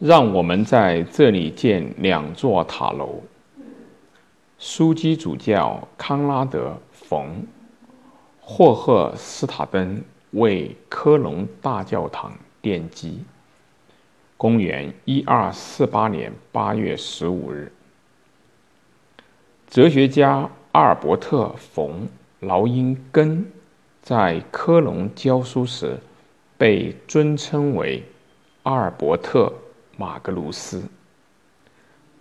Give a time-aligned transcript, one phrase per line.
[0.00, 3.22] 让我们在这里建两座塔楼。
[4.58, 7.26] 枢机主教康拉德·冯·
[8.40, 12.32] 霍赫斯塔登为科隆大教堂
[12.62, 13.22] 奠基。
[14.38, 17.70] 公元一二四八年八月十五日，
[19.68, 22.06] 哲学家阿尔伯特·冯·
[22.46, 23.52] 劳因根
[24.00, 25.98] 在科隆教书时，
[26.56, 28.02] 被尊称为
[28.62, 29.48] 阿尔伯特·
[30.00, 30.82] 马格卢斯。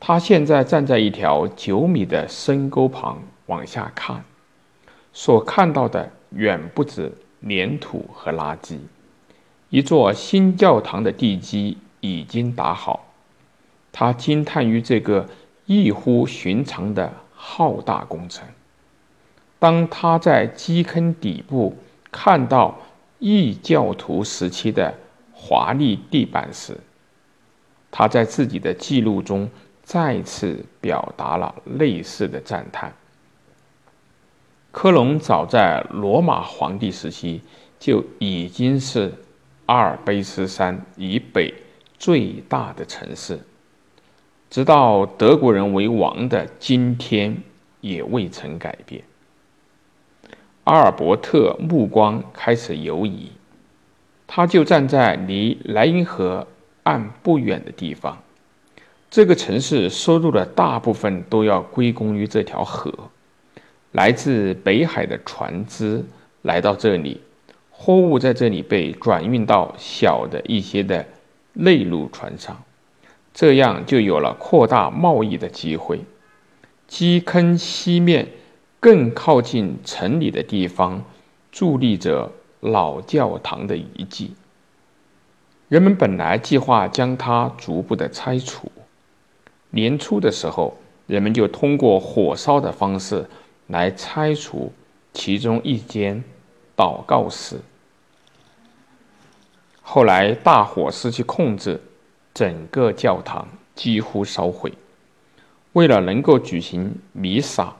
[0.00, 4.24] 他现在站在一条九米的深沟旁往下看，
[5.12, 7.12] 所看到的远不止
[7.48, 8.78] 粘土和垃圾。
[9.68, 11.78] 一座新教堂的地基。
[12.02, 13.12] 已经打好，
[13.92, 15.28] 他惊叹于这个
[15.66, 18.42] 异乎寻常的浩大工程。
[19.58, 21.76] 当他在基坑底部
[22.10, 22.74] 看到
[23.18, 24.94] 异教徒时期的
[25.34, 26.74] 华丽地板时，
[27.90, 29.48] 他在自己的记录中
[29.82, 32.92] 再次表达了类似的赞叹。
[34.70, 37.42] 科隆早在罗马皇帝时期
[37.78, 39.12] 就已经是
[39.66, 41.54] 阿尔卑斯山以北。
[41.98, 43.38] 最大的城市，
[44.48, 47.42] 直到德国人为王的今天
[47.82, 49.04] 也未曾改变。
[50.64, 53.32] 阿尔伯特目光开始游移，
[54.26, 56.48] 他就站在离莱茵河
[56.82, 58.22] 岸不远的地方。
[59.10, 62.92] 这个城市收入的大部分都要归功于这条河。
[63.92, 66.04] 来自北海的船只
[66.42, 67.20] 来到这里，
[67.70, 71.06] 货物在这里被转运到小的一些的。
[71.52, 72.62] 内陆船上，
[73.34, 76.00] 这样就有了扩大贸易的机会。
[76.86, 78.28] 基坑西面
[78.78, 81.02] 更靠近城里的地方，
[81.52, 84.32] 伫立着老教堂的遗迹。
[85.70, 88.72] 人们本来计划将它逐步的拆除。
[89.70, 90.76] 年初的时候，
[91.06, 93.24] 人们就通过火烧的方式
[93.68, 94.72] 来拆除
[95.12, 96.24] 其中一间
[96.76, 97.60] 祷告室。
[99.80, 101.80] 后来大火失去控制，
[102.34, 104.72] 整个教堂几乎烧毁。
[105.74, 107.72] 为了能够举行弥撒，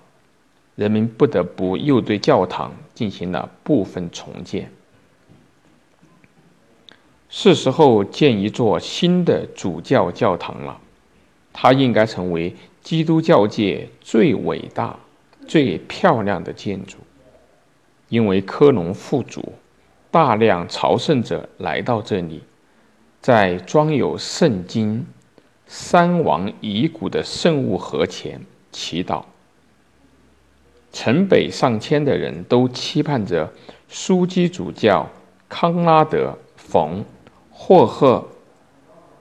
[0.76, 4.70] 人们不得不又对教堂进行了部分重建。
[7.30, 10.80] 是时候建一座新的主教教堂了，
[11.52, 14.98] 它应该成为基督教界最伟大、
[15.46, 16.98] 最漂亮的建筑，
[18.08, 19.54] 因为科隆富足。
[20.10, 22.42] 大量朝圣者来到这里，
[23.22, 25.06] 在装有圣经、
[25.68, 28.40] 三王遗骨的圣物盒前
[28.72, 29.22] 祈祷。
[30.92, 33.52] 城北上千的人都期盼着
[33.88, 35.08] 枢机主教
[35.48, 37.02] 康拉德·冯·
[37.62, 38.26] 霍赫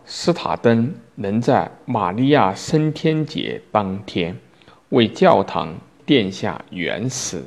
[0.06, 4.40] 斯塔登能在玛利亚升天节当天
[4.90, 5.76] 为教堂
[6.08, 7.44] 奠下原石，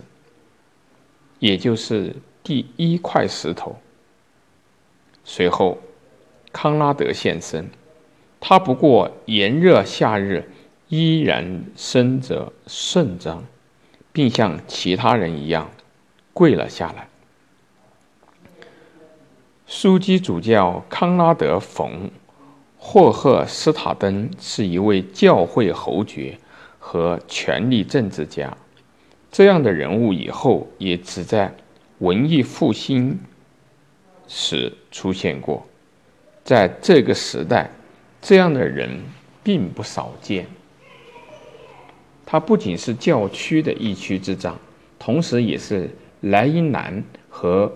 [1.38, 2.14] 也就是。
[2.44, 3.76] 第一块石头。
[5.24, 5.78] 随后，
[6.52, 7.70] 康拉德现身，
[8.40, 10.50] 他不过炎热夏日
[10.88, 13.44] 依然身着盛装，
[14.12, 15.70] 并像其他人一样
[16.32, 17.08] 跪了下来。
[19.74, 21.90] 枢机主教康拉德·冯·
[22.76, 26.38] 霍赫斯塔登是一位教会侯爵
[26.78, 28.54] 和权力政治家，
[29.30, 31.50] 这样的人物以后也只在。
[32.00, 33.18] 文艺复兴
[34.28, 35.66] 时出现过，
[36.44, 37.70] 在这个时代，
[38.20, 38.90] 这样的人
[39.42, 40.46] 并不少见。
[42.26, 44.58] 他不仅是教区的一区之长，
[44.98, 45.88] 同时也是
[46.20, 47.72] 莱茵兰和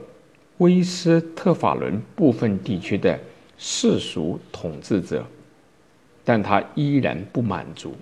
[0.59, 3.19] 威斯特法伦部分地区的
[3.59, 5.27] 世俗统治者。
[6.25, 7.95] 但他依然不满足，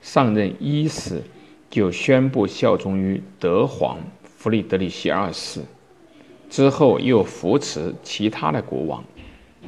[0.00, 1.22] 上任伊始
[1.68, 3.98] 就宣布效忠于德皇。
[4.22, 5.60] 弗里德里希二世
[6.48, 9.04] 之后，又扶持其他的国王，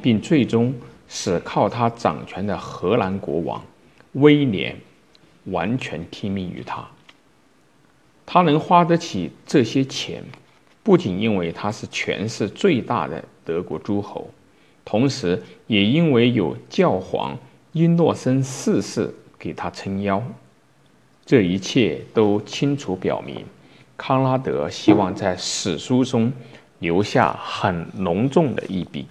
[0.01, 0.73] 并最终
[1.07, 3.63] 使靠他掌权的荷兰国王
[4.13, 4.75] 威廉
[5.45, 6.87] 完全听命于他。
[8.25, 10.23] 他能花得起这些钱，
[10.83, 14.29] 不仅因为他是权势最大的德国诸侯，
[14.83, 17.37] 同时也因为有教皇
[17.71, 20.21] 英诺森四世给他撑腰。
[21.25, 23.45] 这一切都清楚表明。
[23.95, 26.33] 康拉德希望在史书中
[26.79, 29.07] 留下很浓重的一笔，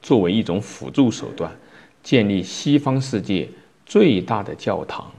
[0.00, 1.54] 作为一种辅助手段，
[2.02, 3.46] 建立西方世界
[3.84, 5.12] 最大的教堂，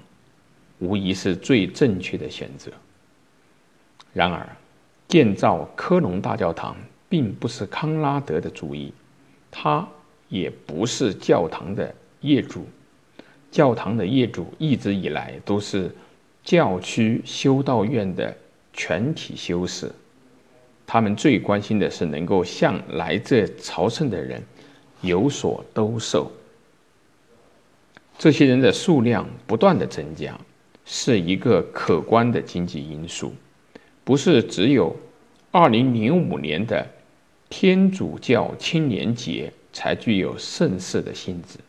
[0.79, 2.71] 无疑是最正确的选择。
[4.13, 4.49] 然而，
[5.09, 6.77] 建造科隆大教堂
[7.09, 8.93] 并不是康拉德的主意，
[9.49, 9.85] 他
[10.29, 12.65] 也不是教堂的业主。
[13.49, 15.93] 教堂的业主一直以来都是
[16.43, 18.37] 教区修道院的
[18.71, 19.91] 全体修士，
[20.85, 24.39] 他们最关心的是能够向来这朝圣的人
[25.01, 26.31] 有所兜售。
[28.19, 30.39] 这些人的数量不断的增加，
[30.85, 33.33] 是一个可观的经济因素，
[34.09, 34.95] 不是只有
[35.51, 36.87] 二零零五年的
[37.47, 41.59] 天主教青年节才具有盛世的性质。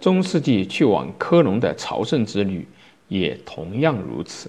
[0.00, 2.64] 中世纪去往科隆的朝圣之旅
[3.08, 4.48] 也同样如此。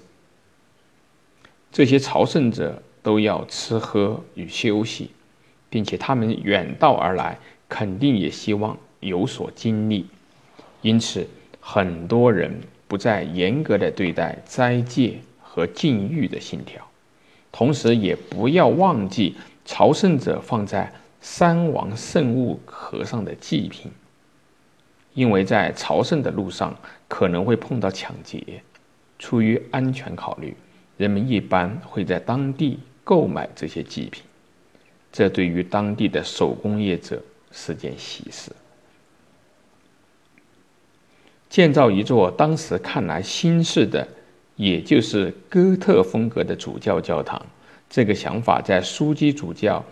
[1.72, 5.10] 这些朝圣者都要吃喝与休息，
[5.68, 10.06] 并且他们远道而来，肯定也希望有所经历。
[10.82, 11.26] 因此，
[11.58, 15.18] 很多人不再严格的对待斋戒
[15.58, 16.88] 和禁欲的信条，
[17.50, 19.34] 同时也不要忘记
[19.64, 23.90] 朝圣者放在三王圣物盒上的祭品。
[25.14, 26.76] 因为在朝圣的路上
[27.08, 28.62] 可能会碰到抢劫，
[29.18, 30.54] 出于安全考虑，
[30.96, 34.22] 人们一般会在当地购买这些祭品，
[35.10, 37.20] 这对于当地的手工业者
[37.50, 38.52] 是件喜事。
[41.48, 44.06] 建造一座当时看来新式的，
[44.58, 47.40] 也就是哥特风格的主教教堂，
[47.88, 49.82] 这个想法在枢机主教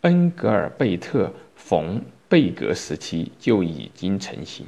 [0.00, 2.02] 恩格尔贝特·冯。
[2.26, 4.66] 贝格时期就已经成型，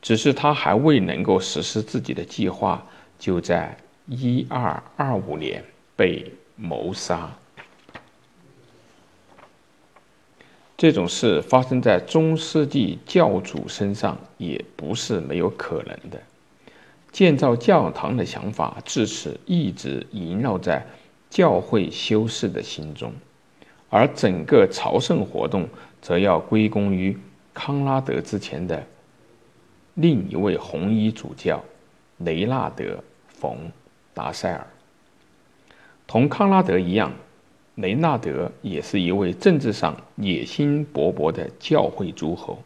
[0.00, 2.86] 只是他还未能够实施自己的计划，
[3.18, 5.64] 就在一二二五年
[5.96, 7.28] 被谋杀。
[10.76, 16.22] 这种事发生在中世纪教主身上也不是没有可能的。
[17.12, 20.84] 建造教堂的想法至此一直萦绕在
[21.30, 23.12] 教会修士的心中，
[23.88, 25.68] 而整个朝圣活动。
[26.02, 27.16] 则要归功于
[27.54, 28.84] 康拉德之前的
[29.94, 31.62] 另一位红衣主教
[32.18, 32.84] 雷纳德·
[33.28, 33.54] 冯·
[34.12, 34.66] 达塞尔。
[36.08, 37.12] 同康拉德一样，
[37.76, 42.60] 雷纳德也是一位政治上野心勃勃的教会诸侯。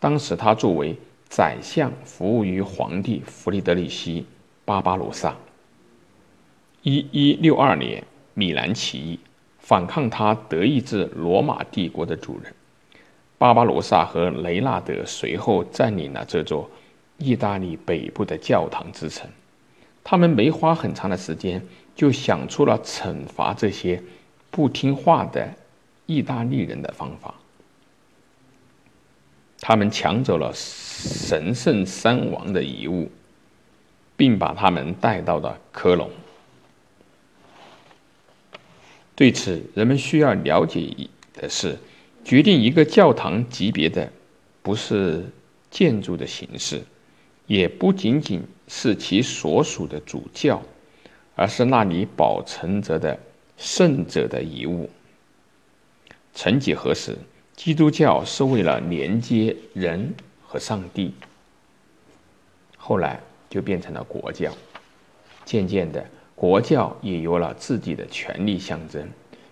[0.00, 0.96] 当时他作为
[1.28, 4.22] 宰相，服务于皇帝弗里德里希·
[4.64, 5.36] 巴巴罗萨。
[6.82, 9.18] 一一六二年，米兰起义。
[9.58, 12.54] 反抗他德意志罗马帝国的主人
[13.36, 16.70] 巴巴罗萨和雷纳德随后占领了这座
[17.18, 19.28] 意大利北部的教堂之城。
[20.04, 21.60] 他们没花很长的时间，
[21.96, 24.00] 就想出了惩罚这些
[24.52, 25.52] 不听话的
[26.06, 27.34] 意大利人的方法。
[29.68, 33.10] 他们抢走了神圣三王的遗物，
[34.16, 36.08] 并把他们带到了科隆。
[39.16, 41.76] 对此，人们需要了解的是，
[42.24, 44.12] 决定一个教堂级别的，
[44.62, 45.24] 不是
[45.68, 46.84] 建筑的形式，
[47.48, 50.62] 也不仅仅是其所属的主教，
[51.34, 53.18] 而是那里保存着的
[53.56, 54.88] 圣者的遗物。
[56.32, 57.18] 曾几何时，
[57.56, 60.14] 基督教是为了连接人
[60.46, 61.14] 和上帝，
[62.76, 63.18] 后来
[63.48, 64.52] 就变成了国教，
[65.44, 66.04] 渐渐的。
[66.34, 69.08] 国教也有了自己的权力象征，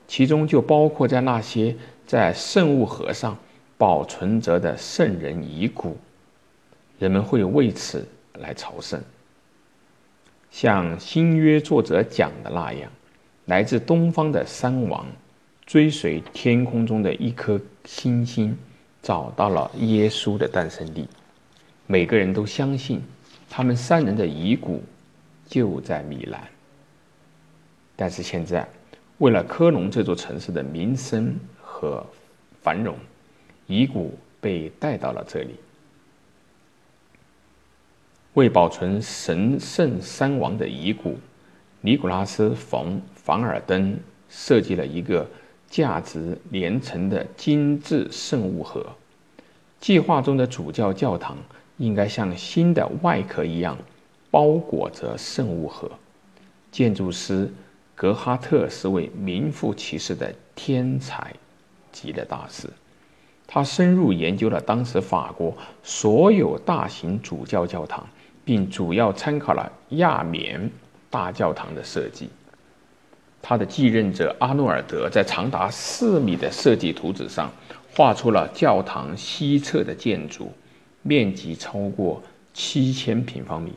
[0.06, 1.74] 其中就包括在那些
[2.06, 3.34] 在圣物盒上
[3.78, 5.96] 保存着的圣人遗骨，
[6.98, 9.02] 人们会为此来朝圣。
[10.50, 12.92] 像新约作者讲的那样，
[13.46, 15.06] 来自东方的三王
[15.66, 18.56] 追随天空中的一颗星星，
[19.02, 21.08] 找到了耶稣的诞生地。
[21.86, 23.02] 每个人都相信，
[23.48, 24.82] 他们三人的遗骨
[25.46, 26.42] 就在米兰。
[27.96, 28.68] 但是现在，
[29.18, 32.04] 为了科隆这座城市的名声和
[32.62, 32.96] 繁荣，
[33.66, 35.54] 遗骨被带到了这里。
[38.34, 41.18] 为保存神圣三王的遗骨，
[41.80, 43.96] 尼古拉斯·冯·凡尔登
[44.28, 45.24] 设计了一个
[45.74, 48.86] 价值连城的精致圣物盒。
[49.80, 51.36] 计划中的主教教堂
[51.78, 53.76] 应该像新的外壳一样
[54.30, 55.90] 包裹着圣物盒。
[56.70, 57.50] 建筑师。
[57.96, 61.32] 格哈特是位名副其实的天才
[61.92, 62.68] 级的大师，
[63.46, 68.04] 他深入研究了当时法国所有大型主教教堂，
[68.44, 70.68] 并主要参考了亚眠
[71.08, 72.28] 大教堂的设计。
[73.46, 77.52] 他的继任者阿诺尔德在长达四米的设计图纸上
[77.94, 80.50] 画出了教堂西侧的建筑，
[81.02, 82.22] 面积超过
[82.54, 83.74] 七千平方米。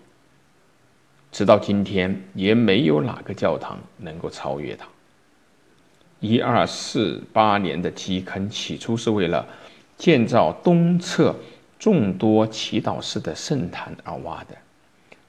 [1.34, 4.88] 直到今天，也没有哪个教堂能够超越它。
[6.22, 9.46] 一二四八年的基坑，起初是为了
[9.98, 11.36] 建造东侧
[11.78, 14.56] 众多祈祷室的圣坛而挖的。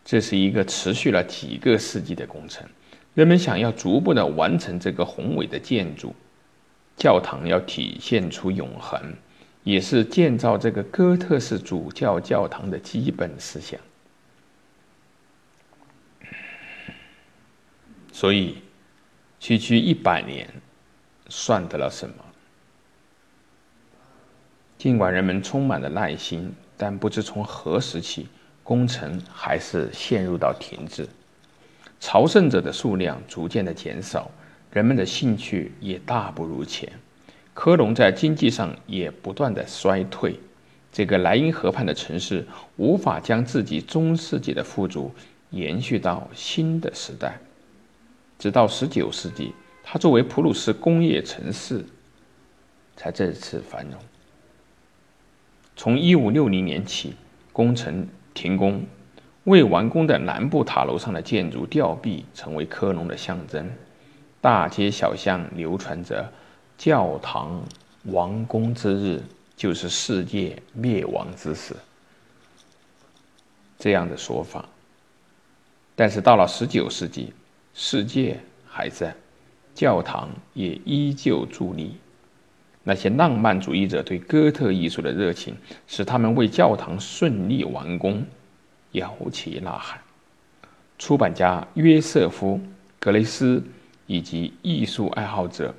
[0.05, 2.65] 这是一个持续了几个世纪的工程。
[3.19, 6.15] 人们想要逐步的完成这个宏伟的建筑。
[6.97, 9.13] 教堂要体现出永恒，
[9.65, 13.81] 也是建造这个哥特式主教教堂的基本思想。
[18.13, 18.59] 所以，
[19.41, 20.49] 区区一百年，
[21.29, 22.15] 算得了什么？
[24.77, 28.29] 尽管人们充满了耐心，但不知从何时起，
[28.63, 31.09] 工程还是陷入到停滞。
[32.01, 34.31] 朝圣者的数量逐渐的减少，
[34.73, 36.91] 人们的兴趣也大不如前。
[37.55, 40.39] 科隆在经济上也不断的衰退。
[40.93, 45.13] 这个莱茵河畔的城市无法将自己中世纪的富足
[45.51, 47.39] 延续到新的时代。
[48.39, 49.53] 直到十九世纪，
[49.83, 51.85] 它作为普鲁士工业城市，
[52.97, 53.95] 才再次繁荣。
[55.77, 57.15] 从一五六零年起，
[57.53, 58.85] 工程停工，
[59.49, 63.67] 未完工的南部塔楼上的建筑吊臂成为科隆的象征。
[64.43, 66.31] 大街小巷流传着
[66.77, 67.59] “教堂
[68.05, 69.23] 完工之日
[69.57, 71.75] 就是世界灭亡之时”
[73.79, 74.69] 这样的说法。
[75.97, 77.33] 但是到了十九世纪，
[77.73, 78.39] 世界
[78.69, 79.15] 还在，
[79.75, 81.97] 教堂也依旧伫立。
[82.85, 88.23] 那些浪漫主义者对哥特艺术的热情，使他们为教堂顺利完工
[88.93, 90.01] 摇旗呐喊。
[90.99, 92.57] 出版家约瑟夫·
[92.99, 93.63] 格雷斯
[94.07, 95.75] 以及艺术爱好者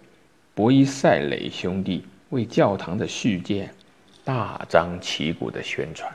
[0.54, 3.74] 博伊塞雷兄弟为教堂的续建
[4.24, 6.12] 大张旗鼓的宣传。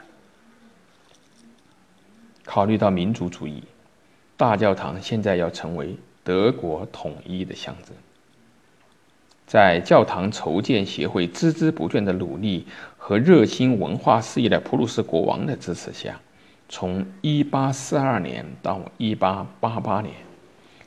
[2.45, 3.63] 考虑到民族主义。
[4.37, 7.95] 大教堂现在要成为德国统一的象征。
[9.47, 16.21] 在教堂筹建协会孜孜不倦的努力和热心文化事业的普鲁士国王的支持下，
[16.77, 20.13] 从1842年到1888年，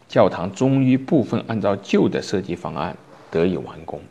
[0.09, 2.97] 教堂终于部分按照旧的设计方案
[3.31, 4.01] 得以完工。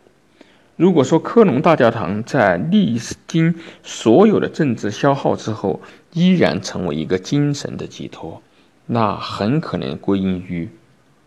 [0.77, 5.83] 如果说科隆大教堂在历经所有的政治消耗之后，
[6.15, 8.43] 依然成为一个精神的寄托。
[8.87, 10.71] 那很可能归因于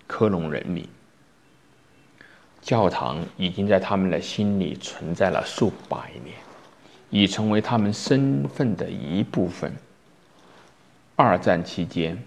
[0.08, 0.84] 科隆人民。
[2.60, 6.36] 教堂已经在他们的心里存在了数百年，
[7.12, 9.72] 已成为他们身份的一部分。
[11.22, 12.18] 二战期间，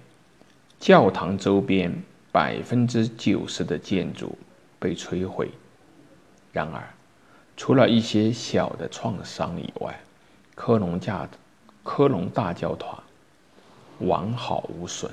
[0.78, 4.36] 教堂周边百分之九十的建筑
[4.78, 5.48] 被摧毁。
[6.52, 6.92] 然而，
[7.56, 9.98] 除了一些小的创伤以外，
[10.54, 11.26] 科隆架
[11.82, 13.02] 科隆大教堂
[14.00, 15.10] 完好无损。